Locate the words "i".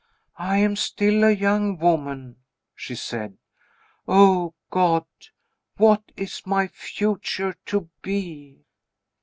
0.39-0.57